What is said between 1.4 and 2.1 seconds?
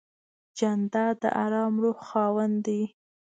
آرام روح